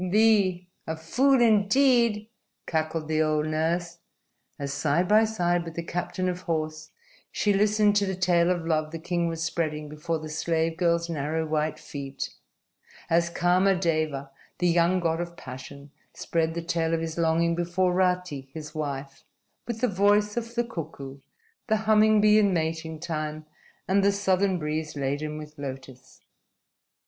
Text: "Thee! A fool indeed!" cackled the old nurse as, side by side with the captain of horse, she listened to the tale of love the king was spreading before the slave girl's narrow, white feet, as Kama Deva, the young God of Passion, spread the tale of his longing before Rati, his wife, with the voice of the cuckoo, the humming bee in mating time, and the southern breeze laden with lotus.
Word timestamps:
"Thee! 0.09 0.65
A 0.87 0.95
fool 0.97 1.39
indeed!" 1.39 2.27
cackled 2.65 3.07
the 3.07 3.21
old 3.21 3.45
nurse 3.45 3.99
as, 4.57 4.73
side 4.73 5.07
by 5.07 5.25
side 5.25 5.63
with 5.63 5.75
the 5.75 5.83
captain 5.83 6.27
of 6.27 6.41
horse, 6.41 6.89
she 7.31 7.53
listened 7.53 7.95
to 7.97 8.07
the 8.07 8.15
tale 8.15 8.49
of 8.49 8.65
love 8.65 8.89
the 8.89 8.97
king 8.97 9.27
was 9.27 9.43
spreading 9.43 9.89
before 9.89 10.17
the 10.17 10.27
slave 10.27 10.75
girl's 10.75 11.07
narrow, 11.07 11.45
white 11.45 11.77
feet, 11.77 12.31
as 13.11 13.29
Kama 13.29 13.75
Deva, 13.77 14.31
the 14.57 14.67
young 14.67 14.99
God 15.01 15.21
of 15.21 15.37
Passion, 15.37 15.91
spread 16.15 16.55
the 16.55 16.63
tale 16.63 16.95
of 16.95 16.99
his 16.99 17.19
longing 17.19 17.53
before 17.53 17.93
Rati, 17.93 18.49
his 18.55 18.73
wife, 18.73 19.23
with 19.67 19.81
the 19.81 19.87
voice 19.87 20.35
of 20.35 20.55
the 20.55 20.63
cuckoo, 20.63 21.19
the 21.67 21.77
humming 21.85 22.19
bee 22.21 22.39
in 22.39 22.55
mating 22.55 22.99
time, 22.99 23.45
and 23.87 24.03
the 24.03 24.11
southern 24.11 24.57
breeze 24.57 24.95
laden 24.95 25.37
with 25.37 25.59
lotus. 25.59 26.21